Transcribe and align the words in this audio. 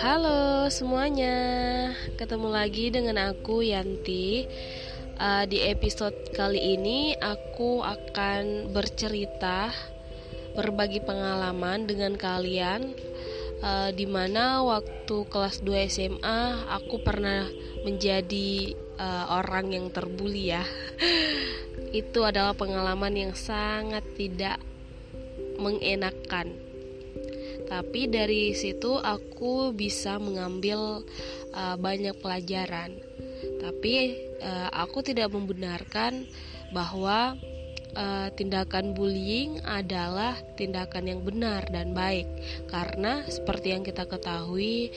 Halo 0.00 0.72
semuanya, 0.72 1.36
ketemu 2.16 2.48
lagi 2.48 2.88
dengan 2.88 3.20
aku 3.20 3.60
Yanti. 3.60 4.48
Uh, 5.20 5.44
di 5.44 5.60
episode 5.68 6.16
kali 6.32 6.80
ini 6.80 7.12
aku 7.20 7.84
akan 7.84 8.72
bercerita, 8.72 9.68
berbagi 10.56 11.04
pengalaman 11.04 11.84
dengan 11.84 12.16
kalian. 12.16 12.96
Uh, 13.60 13.92
di 13.92 14.08
mana 14.08 14.64
waktu 14.64 15.28
kelas 15.28 15.60
2 15.60 15.92
SMA 15.92 16.64
aku 16.72 17.04
pernah 17.04 17.44
menjadi 17.84 18.72
uh, 18.96 19.36
orang 19.36 19.76
yang 19.76 19.92
terbuli 19.92 20.56
ya. 20.56 20.64
Itu 21.92 22.24
adalah 22.24 22.56
pengalaman 22.56 23.12
yang 23.12 23.36
sangat 23.36 24.16
tidak 24.16 24.71
mengenakan. 25.62 26.58
Tapi 27.70 28.10
dari 28.10 28.52
situ 28.52 29.00
aku 29.00 29.72
bisa 29.72 30.20
mengambil 30.20 31.06
uh, 31.56 31.76
banyak 31.80 32.12
pelajaran. 32.20 32.98
Tapi 33.62 33.94
uh, 34.42 34.68
aku 34.74 35.00
tidak 35.00 35.32
membenarkan 35.32 36.28
bahwa 36.74 37.38
uh, 37.96 38.28
tindakan 38.36 38.92
bullying 38.92 39.60
adalah 39.64 40.36
tindakan 40.56 41.08
yang 41.08 41.20
benar 41.24 41.64
dan 41.72 41.96
baik. 41.96 42.28
Karena 42.68 43.24
seperti 43.24 43.72
yang 43.72 43.84
kita 43.86 44.04
ketahui 44.04 44.92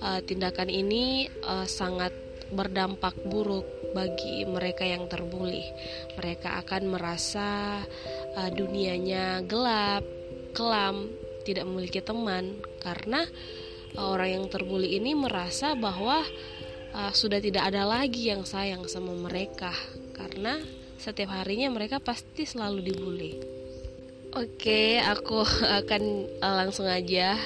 uh, 0.00 0.20
tindakan 0.24 0.72
ini 0.72 1.28
uh, 1.44 1.68
sangat 1.68 2.12
berdampak 2.52 3.16
buruk 3.26 3.66
bagi 3.96 4.44
mereka 4.44 4.84
yang 4.84 5.08
terbuli. 5.08 5.64
Mereka 6.18 6.60
akan 6.66 6.82
merasa 6.92 7.80
uh, 8.34 8.50
dunianya 8.50 9.42
gelap, 9.46 10.04
kelam, 10.52 11.10
tidak 11.46 11.64
memiliki 11.66 12.00
teman 12.02 12.58
karena 12.82 13.26
uh, 13.96 14.08
orang 14.10 14.42
yang 14.42 14.46
terbuli 14.50 14.98
ini 14.98 15.14
merasa 15.14 15.74
bahwa 15.78 16.22
uh, 16.94 17.12
sudah 17.14 17.38
tidak 17.38 17.70
ada 17.70 17.86
lagi 17.86 18.30
yang 18.30 18.42
sayang 18.46 18.86
sama 18.90 19.14
mereka 19.14 19.72
karena 20.14 20.60
setiap 20.98 21.36
harinya 21.36 21.68
mereka 21.68 22.00
pasti 22.00 22.48
selalu 22.48 22.80
dibully. 22.80 23.32
Oke, 24.34 24.98
aku 24.98 25.46
akan 25.84 26.02
langsung 26.42 26.88
aja. 26.90 27.38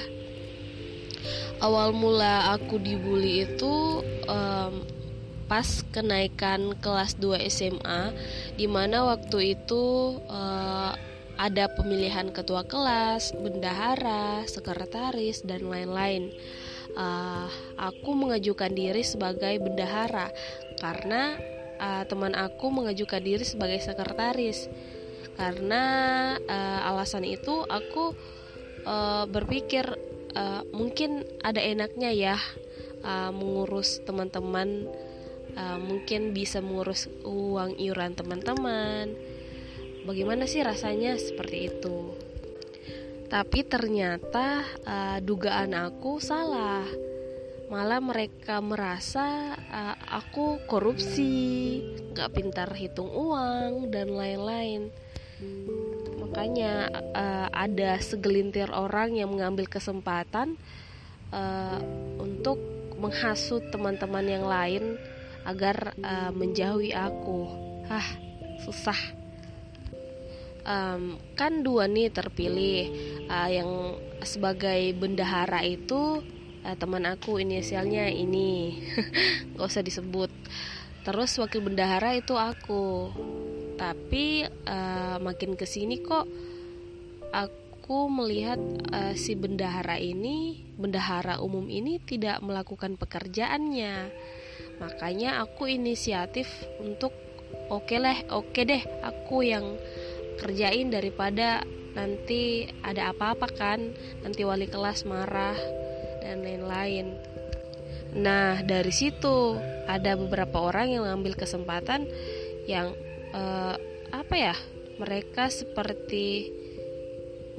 Awal 1.59 1.91
mula 1.91 2.55
aku 2.55 2.79
dibully 2.79 3.43
itu 3.43 3.99
um, 4.31 4.73
pas 5.49 5.65
kenaikan 5.89 6.77
kelas 6.77 7.17
2 7.17 7.41
SMA 7.49 8.13
di 8.53 8.69
mana 8.69 9.09
waktu 9.09 9.57
itu 9.57 10.15
uh, 10.29 10.93
ada 11.39 11.71
pemilihan 11.71 12.35
ketua 12.35 12.67
kelas, 12.67 13.31
bendahara, 13.31 14.43
sekretaris, 14.43 15.47
dan 15.47 15.71
lain-lain. 15.71 16.35
Uh, 16.99 17.47
aku 17.79 18.11
mengajukan 18.11 18.75
diri 18.75 19.07
sebagai 19.07 19.55
bendahara 19.63 20.35
karena 20.83 21.39
uh, 21.79 22.03
teman 22.03 22.35
aku 22.35 22.67
mengajukan 22.69 23.23
diri 23.23 23.47
sebagai 23.47 23.79
sekretaris. 23.79 24.67
Karena 25.39 25.83
uh, 26.43 26.89
alasan 26.91 27.23
itu 27.23 27.63
aku 27.63 28.11
uh, 28.83 29.23
berpikir 29.31 29.87
uh, 30.35 30.67
mungkin 30.75 31.23
ada 31.39 31.63
enaknya 31.63 32.11
ya 32.11 32.37
uh, 33.07 33.31
mengurus 33.31 34.03
teman-teman, 34.03 34.91
uh, 35.55 35.79
mungkin 35.79 36.33
bisa 36.35 36.59
mengurus 36.59 37.09
uang 37.23 37.79
iuran 37.79 38.13
teman-teman. 38.13 39.13
Bagaimana 40.03 40.49
sih 40.49 40.65
rasanya 40.65 41.15
seperti 41.15 41.69
itu? 41.69 42.17
Tapi 43.29 43.61
ternyata 43.61 44.65
uh, 44.85 45.17
dugaan 45.21 45.77
aku 45.77 46.17
salah. 46.17 46.85
Malah 47.69 48.01
mereka 48.01 48.57
merasa 48.65 49.53
uh, 49.69 49.95
aku 50.09 50.65
korupsi 50.65 51.29
gak 52.17 52.33
pintar 52.33 52.73
hitung 52.73 53.13
uang 53.13 53.93
dan 53.93 54.09
lain-lain. 54.09 54.89
Makanya 56.19 56.89
uh, 57.13 57.47
ada 57.53 58.01
segelintir 58.01 58.73
orang 58.73 59.13
yang 59.13 59.29
mengambil 59.29 59.69
kesempatan 59.69 60.57
uh, 61.29 61.79
untuk 62.17 62.57
menghasut 62.99 63.71
teman-teman 63.71 64.25
yang 64.27 64.43
lain 64.43 64.99
agar 65.49 65.97
uh, 66.05 66.29
menjauhi 66.29 66.93
aku. 66.93 67.49
Ah 67.89 68.05
susah. 68.61 69.17
Um, 70.69 71.17
kan 71.33 71.65
dua 71.65 71.89
nih 71.89 72.13
terpilih 72.13 72.93
uh, 73.25 73.49
yang 73.49 73.97
sebagai 74.21 74.93
bendahara 74.93 75.65
itu 75.65 76.21
uh, 76.61 76.75
teman 76.77 77.09
aku 77.09 77.41
inisialnya 77.41 78.05
ini. 78.13 78.77
Nggak 79.57 79.65
usah 79.65 79.81
disebut. 79.81 80.29
Terus 81.01 81.31
wakil 81.41 81.65
bendahara 81.65 82.13
itu 82.13 82.37
aku. 82.37 83.09
Tapi 83.79 84.45
uh, 84.67 85.17
makin 85.23 85.55
ke 85.57 85.65
sini 85.65 86.03
kok 86.03 86.27
aku 87.33 88.05
melihat 88.11 88.59
uh, 88.93 89.15
si 89.17 89.33
bendahara 89.33 89.97
ini 89.97 90.67
bendahara 90.77 91.41
umum 91.41 91.65
ini 91.71 91.97
tidak 92.03 92.43
melakukan 92.43 92.99
pekerjaannya 92.99 94.11
makanya 94.79 95.43
aku 95.43 95.67
inisiatif 95.67 96.47
untuk 96.79 97.11
oke 97.69 97.85
okay 97.85 97.99
lah 97.99 98.17
oke 98.31 98.51
okay 98.55 98.63
deh 98.65 98.83
aku 99.03 99.43
yang 99.45 99.75
kerjain 100.39 100.89
daripada 100.89 101.63
nanti 101.93 102.69
ada 102.85 103.11
apa-apa 103.11 103.47
kan 103.51 103.91
nanti 104.23 104.41
wali 104.47 104.69
kelas 104.69 105.03
marah 105.03 105.57
dan 106.23 106.45
lain-lain. 106.45 107.17
Nah 108.15 108.61
dari 108.63 108.93
situ 108.93 109.57
ada 109.89 110.15
beberapa 110.15 110.63
orang 110.63 110.93
yang 110.93 111.03
mengambil 111.05 111.35
kesempatan 111.35 112.07
yang 112.69 112.93
uh, 113.33 113.75
apa 114.09 114.35
ya 114.37 114.55
mereka 115.01 115.49
seperti 115.49 116.53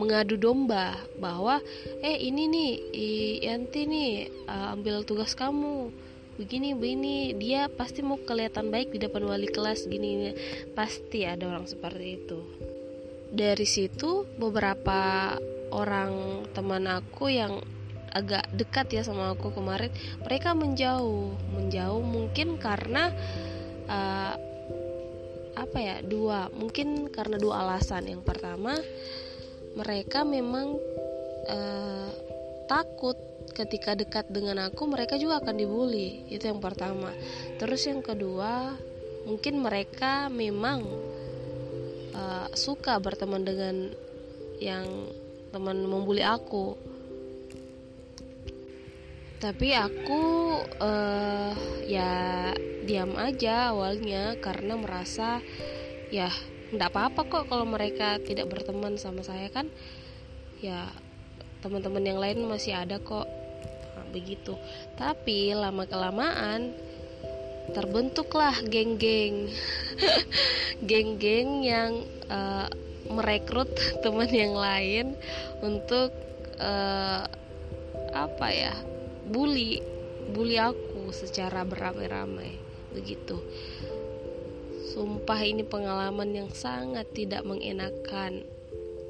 mengadu 0.01 0.41
domba 0.41 0.97
bahwa 1.21 1.61
eh 2.01 2.17
ini 2.17 2.49
nih 2.49 2.73
Yanti 3.45 3.85
nih 3.85 4.13
uh, 4.49 4.73
ambil 4.73 5.05
tugas 5.05 5.37
kamu 5.37 5.93
begini 6.41 6.73
begini 6.73 7.37
dia 7.37 7.69
pasti 7.69 8.01
mau 8.01 8.17
kelihatan 8.17 8.73
baik 8.73 8.97
di 8.97 8.99
depan 9.05 9.28
wali 9.28 9.45
kelas 9.45 9.84
gini 9.84 10.33
pasti 10.73 11.28
ada 11.28 11.45
orang 11.45 11.69
seperti 11.69 12.06
itu. 12.17 12.41
Dari 13.28 13.69
situ 13.69 14.25
beberapa 14.41 15.37
orang 15.69 16.43
teman 16.56 16.89
aku 16.89 17.28
yang 17.28 17.61
agak 18.11 18.49
dekat 18.56 18.89
ya 18.91 19.03
sama 19.05 19.37
aku 19.37 19.53
kemarin 19.53 19.93
mereka 20.25 20.56
menjauh. 20.56 21.37
Menjauh 21.53 22.01
mungkin 22.01 22.57
karena 22.57 23.12
uh, 23.84 24.34
apa 25.61 25.78
ya 25.78 25.97
dua. 26.01 26.49
Mungkin 26.57 27.12
karena 27.12 27.37
dua 27.37 27.69
alasan. 27.69 28.09
Yang 28.09 28.25
pertama 28.25 28.81
mereka 29.77 30.25
memang 30.25 30.75
uh, 31.47 32.11
takut 32.67 33.30
ketika 33.60 33.93
dekat 33.93 34.26
dengan 34.32 34.72
aku 34.72 34.88
mereka 34.88 35.21
juga 35.21 35.44
akan 35.44 35.56
dibully. 35.60 36.25
Itu 36.32 36.48
yang 36.48 36.65
pertama. 36.65 37.12
Terus 37.60 37.84
yang 37.84 38.00
kedua 38.00 38.72
mungkin 39.28 39.60
mereka 39.60 40.32
memang 40.32 40.81
uh, 42.16 42.48
suka 42.56 42.97
berteman 42.97 43.44
dengan 43.44 43.93
yang 44.56 44.87
teman 45.53 45.84
membuli 45.84 46.25
aku. 46.25 46.76
Tapi 49.41 49.72
aku 49.72 50.22
uh, 50.81 51.53
ya 51.88 52.12
diam 52.84 53.16
aja 53.16 53.72
awalnya 53.72 54.37
karena 54.37 54.77
merasa 54.77 55.41
ya 56.12 56.28
tidak 56.71 56.92
apa-apa 56.92 57.21
kok 57.28 57.44
kalau 57.48 57.65
mereka 57.65 58.21
tidak 58.21 58.48
berteman 58.53 59.00
sama 59.00 59.25
saya 59.25 59.48
kan. 59.53 59.69
Ya 60.60 60.92
teman-teman 61.65 62.04
yang 62.04 62.21
lain 62.21 62.45
masih 62.48 62.77
ada 62.77 63.01
kok 63.01 63.40
begitu. 64.10 64.59
Tapi 64.98 65.54
lama 65.54 65.86
kelamaan 65.86 66.74
terbentuklah 67.71 68.54
geng-geng. 68.66 69.48
Geng-geng 70.91 71.62
yang 71.62 72.03
uh, 72.27 72.66
merekrut 73.10 73.71
teman 74.03 74.30
yang 74.30 74.54
lain 74.54 75.18
untuk 75.62 76.15
uh, 76.59 77.27
apa 78.10 78.48
ya 78.51 78.74
bully 79.30 79.78
bully 80.30 80.59
aku 80.59 81.10
secara 81.10 81.66
beramai-ramai 81.66 82.54
begitu. 82.95 83.39
Sumpah 84.91 85.39
ini 85.47 85.63
pengalaman 85.63 86.34
yang 86.34 86.51
sangat 86.51 87.06
tidak 87.15 87.47
mengenakan. 87.47 88.42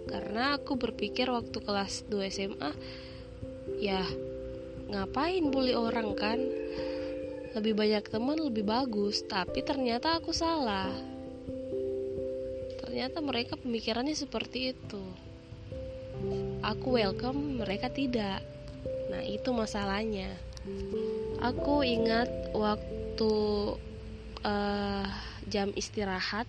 Karena 0.05 0.59
aku 0.59 0.77
berpikir 0.77 1.31
waktu 1.31 1.57
kelas 1.63 2.05
2 2.13 2.35
SMA 2.35 2.73
ya 3.81 4.05
ngapain 4.91 5.49
bully 5.49 5.73
orang 5.73 6.13
kan? 6.19 6.39
Lebih 7.55 7.75
banyak 7.75 8.05
teman 8.11 8.39
lebih 8.39 8.67
bagus. 8.67 9.23
Tapi 9.27 9.63
ternyata 9.63 10.19
aku 10.19 10.35
salah. 10.35 10.91
Ternyata 12.83 13.23
mereka 13.23 13.55
pemikirannya 13.55 14.15
seperti 14.19 14.75
itu. 14.75 15.03
Aku 16.61 16.99
welcome 16.99 17.63
mereka 17.63 17.89
tidak. 17.89 18.43
Nah 19.09 19.23
itu 19.23 19.51
masalahnya. 19.55 20.31
Aku 21.41 21.81
ingat 21.81 22.53
waktu 22.53 23.33
uh, 24.45 25.07
jam 25.49 25.73
istirahat 25.73 26.45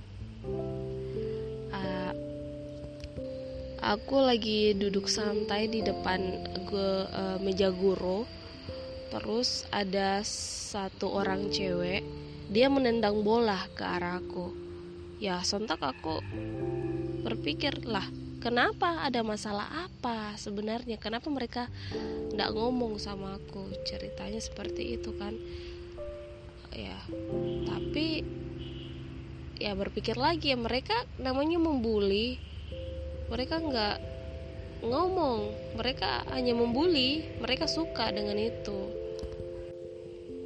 aku 3.82 4.22
lagi 4.22 4.78
duduk 4.78 5.10
santai 5.10 5.68
di 5.68 5.82
depan 5.82 6.22
gue 6.70 6.92
uh, 7.10 7.38
meja 7.42 7.74
guru. 7.74 8.24
Terus 9.12 9.68
ada 9.76 10.24
satu 10.24 11.12
orang 11.12 11.52
cewek 11.52 12.06
dia 12.48 12.72
menendang 12.72 13.24
bola 13.28 13.60
ke 13.76 13.84
arahku 13.84 14.52
ya 15.20 15.40
sontak 15.44 15.80
aku 15.80 16.20
berpikir 17.24 17.86
lah 17.88 18.04
kenapa 18.42 19.06
ada 19.06 19.22
masalah 19.22 19.70
apa 19.86 20.34
sebenarnya? 20.36 20.98
Kenapa 20.98 21.30
mereka 21.30 21.70
tidak 22.34 22.50
ngomong 22.58 22.98
sama 22.98 23.38
aku? 23.38 23.70
Ceritanya 23.86 24.42
seperti 24.42 24.98
itu 24.98 25.14
kan. 25.16 25.38
Ya 26.74 26.98
tapi 27.70 28.26
ya 29.62 29.78
berpikir 29.78 30.18
lagi 30.18 30.52
ya 30.52 30.58
mereka 30.58 30.98
namanya 31.22 31.62
membuli 31.62 32.42
mereka 33.32 33.64
nggak 33.64 33.98
ngomong. 34.84 35.56
Mereka 35.80 36.28
hanya 36.36 36.52
membuli. 36.52 37.24
Mereka 37.40 37.66
suka 37.72 38.12
dengan 38.12 38.36
itu. 38.36 38.92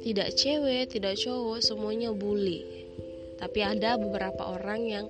Tidak 0.06 0.28
cewek 0.38 0.94
tidak 0.94 1.18
cowok 1.18 1.58
semuanya 1.58 2.14
bully. 2.14 2.62
Tapi 3.36 3.58
ada 3.66 3.98
beberapa 3.98 4.54
orang 4.54 4.86
yang 4.86 5.06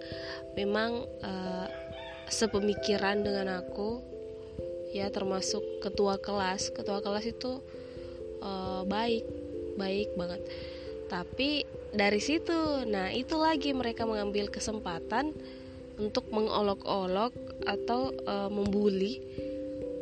memang 0.57 1.05
uh, 1.21 1.69
sepemikiran 2.33 3.21
dengan 3.21 3.61
aku. 3.61 4.01
Ya 4.97 5.13
termasuk 5.13 5.61
ketua 5.85 6.17
kelas. 6.17 6.73
Ketua 6.73 7.05
kelas 7.05 7.29
itu 7.29 7.61
uh, 8.41 8.89
baik 8.89 9.29
baik 9.77 10.17
banget. 10.17 10.41
Tapi 11.13 11.69
dari 11.93 12.19
situ 12.25 12.89
nah 12.89 13.13
itu 13.13 13.37
lagi 13.37 13.77
mereka 13.77 14.09
mengambil 14.09 14.49
kesempatan 14.49 15.37
untuk 15.97 16.29
mengolok-olok 16.33 17.33
atau 17.65 18.13
uh, 18.29 18.53
membuli 18.53 19.21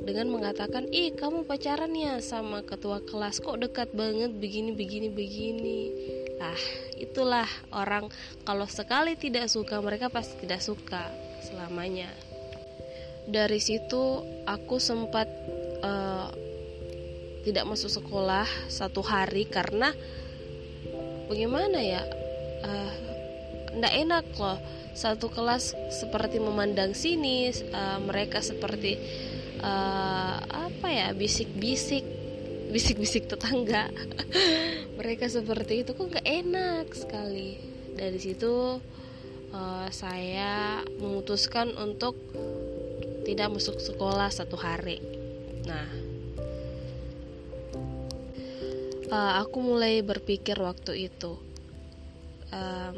dengan 0.04 0.28
mengatakan 0.28 0.84
ih 0.92 1.16
kamu 1.16 1.48
pacaran 1.48 1.94
ya 1.96 2.20
sama 2.20 2.60
ketua 2.60 3.00
kelas 3.00 3.40
kok 3.40 3.56
dekat 3.56 3.88
banget 3.96 4.36
begini 4.36 4.76
begini 4.76 5.08
begini 5.08 5.80
lah 6.36 6.60
itulah 6.98 7.48
orang 7.72 8.10
kalau 8.44 8.66
sekali 8.66 9.16
tidak 9.16 9.48
suka 9.48 9.78
mereka 9.80 10.10
pasti 10.10 10.44
tidak 10.44 10.60
suka 10.60 11.08
selamanya. 11.44 12.10
Dari 13.24 13.56
situ 13.56 14.20
aku 14.44 14.76
sempat 14.76 15.24
uh, 15.80 16.28
tidak 17.44 17.64
masuk 17.68 17.88
sekolah 17.92 18.44
satu 18.68 19.00
hari 19.00 19.48
karena 19.48 19.92
bagaimana 21.28 21.80
ya, 21.80 22.02
uh, 22.64 22.92
enak 23.82 24.26
loh. 24.38 24.58
Satu 24.94 25.26
kelas 25.26 25.74
seperti 25.90 26.38
memandang 26.38 26.94
sini, 26.94 27.50
uh, 27.50 27.98
mereka 27.98 28.38
seperti 28.38 28.94
uh, 29.58 30.38
apa 30.38 30.86
ya 30.86 31.08
bisik-bisik 31.10 32.06
bisik-bisik 32.70 33.30
tetangga. 33.30 33.90
Mereka 34.98 35.30
seperti 35.30 35.86
itu 35.86 35.94
kok 35.94 36.10
nggak 36.10 36.26
enak 36.26 36.86
sekali. 36.94 37.58
Dari 37.94 38.18
situ 38.18 38.82
uh, 39.54 39.88
saya 39.94 40.82
memutuskan 40.98 41.70
untuk 41.78 42.18
tidak 43.22 43.54
masuk 43.54 43.78
sekolah 43.78 44.28
satu 44.28 44.58
hari. 44.58 44.98
Nah, 45.64 45.88
uh, 49.08 49.32
aku 49.40 49.58
mulai 49.62 50.02
berpikir 50.02 50.58
waktu 50.58 51.08
itu, 51.08 51.38
uh, 52.52 52.92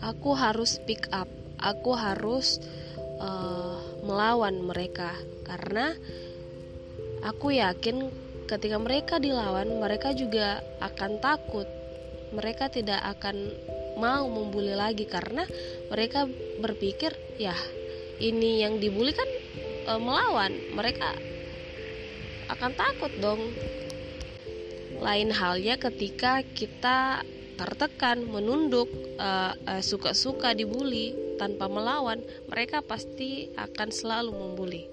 aku 0.00 0.36
harus 0.36 0.80
pick 0.84 1.08
up, 1.12 1.28
aku 1.60 1.92
harus 1.96 2.60
uh, 3.20 3.76
melawan 4.04 4.60
mereka. 4.64 5.12
Karena 5.44 5.92
aku 7.24 7.56
yakin 7.56 8.08
ketika 8.48 8.76
mereka 8.80 9.22
dilawan, 9.22 9.80
mereka 9.80 10.12
juga 10.16 10.64
akan 10.80 11.20
takut. 11.22 11.68
Mereka 12.30 12.70
tidak 12.70 13.02
akan 13.18 13.36
mau 13.98 14.24
membuli 14.30 14.72
lagi 14.72 15.04
karena 15.04 15.44
mereka 15.92 16.24
berpikir 16.62 17.12
ya 17.36 17.52
ini 18.22 18.64
yang 18.64 18.78
dibully 18.78 19.12
kan 19.12 19.26
e, 19.88 19.92
melawan. 19.98 20.52
Mereka 20.72 21.08
akan 22.54 22.70
takut 22.76 23.12
dong. 23.18 23.40
Lain 25.00 25.32
halnya 25.32 25.80
ketika 25.80 26.44
kita 26.44 27.24
tertekan 27.60 28.24
menunduk 28.24 28.88
suka-suka 29.84 30.56
dibully 30.56 31.12
tanpa 31.36 31.68
melawan 31.68 32.24
mereka 32.48 32.80
pasti 32.80 33.52
akan 33.52 33.92
selalu 33.92 34.32
membuli. 34.32 34.88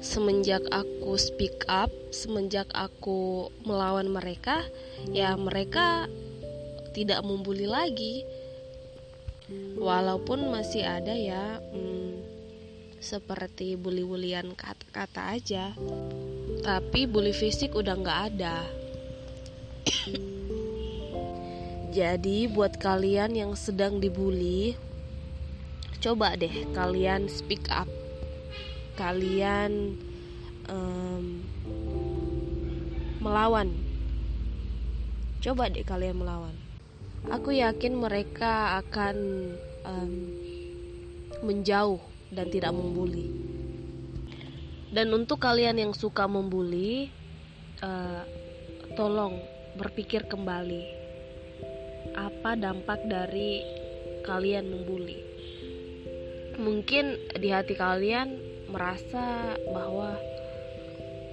Semenjak 0.00 0.64
aku 0.72 1.20
speak 1.20 1.68
up 1.68 1.92
semenjak 2.08 2.64
aku 2.72 3.52
melawan 3.68 4.08
mereka 4.08 4.64
ya 5.12 5.36
mereka 5.36 6.08
tidak 6.96 7.20
membuli 7.20 7.68
lagi. 7.68 8.24
Walaupun 9.76 10.48
masih 10.48 10.86
ada 10.86 11.12
ya 11.12 11.60
hmm, 11.60 12.24
seperti 13.04 13.76
bully-bulian 13.76 14.56
kata-kata 14.56 15.36
aja. 15.36 15.76
Tapi 16.64 17.04
bully 17.04 17.36
fisik 17.36 17.76
udah 17.76 18.00
nggak 18.00 18.20
ada 18.32 18.79
jadi 21.90 22.46
buat 22.46 22.78
kalian 22.78 23.34
yang 23.34 23.52
sedang 23.58 23.98
dibully 23.98 24.78
coba 26.00 26.38
deh 26.38 26.70
kalian 26.72 27.26
speak 27.26 27.66
up. 27.68 27.90
Kalian 28.94 29.98
um, 30.70 31.44
melawan. 33.20 33.74
Coba 35.42 35.68
deh 35.68 35.82
kalian 35.82 36.22
melawan. 36.22 36.56
Aku 37.28 37.52
yakin 37.52 37.98
mereka 37.98 38.80
akan 38.80 39.16
um, 39.84 40.14
menjauh 41.42 42.00
dan 42.32 42.48
tidak 42.48 42.72
membuli. 42.72 43.28
Dan 44.94 45.10
untuk 45.10 45.42
kalian 45.42 45.74
yang 45.74 45.92
suka 45.92 46.30
membuli, 46.30 47.12
uh, 47.84 48.24
tolong 48.94 49.42
berpikir 49.74 50.26
kembali 50.26 50.99
apa 52.16 52.56
dampak 52.58 53.02
dari 53.06 53.62
kalian 54.24 54.68
membuli. 54.70 55.18
Mungkin 56.60 57.36
di 57.40 57.48
hati 57.48 57.72
kalian 57.72 58.36
merasa 58.68 59.56
bahwa 59.72 60.14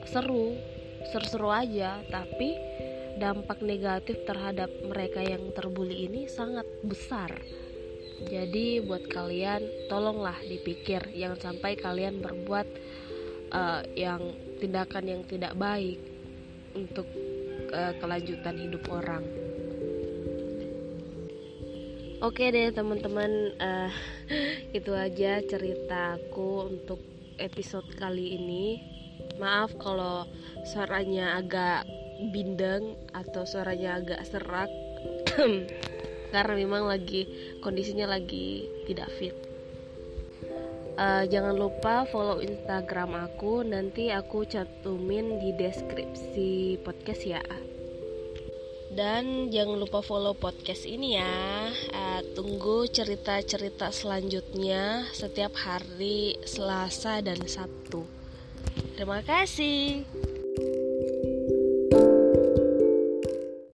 seru, 0.07 0.55
seru-seru 1.11 1.51
aja, 1.51 1.99
tapi 2.07 2.55
dampak 3.17 3.59
negatif 3.65 4.23
terhadap 4.23 4.69
mereka 4.85 5.19
yang 5.19 5.51
terbuli 5.51 6.07
ini 6.07 6.29
sangat 6.29 6.65
besar. 6.85 7.33
Jadi 8.17 8.81
buat 8.81 9.05
kalian 9.13 9.61
tolonglah 9.93 10.37
dipikir 10.41 11.05
jangan 11.13 11.53
sampai 11.53 11.77
kalian 11.77 12.17
berbuat 12.17 12.67
uh, 13.53 13.85
yang 13.93 14.33
tindakan 14.57 15.05
yang 15.05 15.21
tidak 15.29 15.53
baik 15.53 16.01
untuk 16.73 17.05
uh, 17.73 17.93
kelanjutan 18.01 18.57
hidup 18.57 18.83
orang. 18.89 19.46
Oke 22.17 22.49
deh 22.49 22.73
teman-teman 22.73 23.53
uh, 23.61 23.93
itu 24.77 24.89
aja 24.97 25.37
cerita 25.45 26.17
aku 26.17 26.65
untuk 26.65 26.97
episode 27.37 27.85
kali 27.93 28.41
ini. 28.41 28.81
Maaf 29.37 29.77
kalau 29.77 30.25
suaranya 30.65 31.37
agak 31.37 31.85
bindeng 32.33 32.97
atau 33.13 33.45
suaranya 33.45 34.01
agak 34.01 34.25
serak 34.25 34.65
karena 36.33 36.53
memang 36.57 36.89
lagi 36.89 37.29
kondisinya 37.61 38.09
lagi 38.09 38.65
tidak 38.89 39.13
fit. 39.21 39.37
Uh, 40.97 41.21
jangan 41.29 41.53
lupa 41.53 42.09
follow 42.09 42.41
Instagram 42.41 43.13
aku, 43.29 43.61
nanti 43.61 44.09
aku 44.09 44.41
cantumin 44.49 45.37
di 45.37 45.53
deskripsi 45.53 46.81
podcast 46.81 47.21
ya. 47.29 47.45
Dan 48.87 49.51
jangan 49.51 49.77
lupa 49.77 49.99
follow 49.99 50.33
podcast 50.33 50.87
ini 50.87 51.19
ya. 51.19 51.69
Uh, 51.91 52.21
tunggu 52.33 52.87
cerita-cerita 52.87 53.91
selanjutnya 53.91 55.07
setiap 55.11 55.53
hari 55.59 56.39
Selasa 56.47 57.19
dan 57.19 57.43
Sabtu. 57.43 58.07
Terima 58.95 59.21
kasih. 59.21 60.07